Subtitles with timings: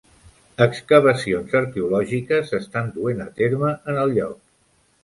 [0.65, 4.43] Excavacions arqueològiques s'estan duent a terme en el lloc.